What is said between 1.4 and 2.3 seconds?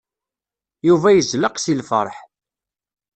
seg lfeṛḥ.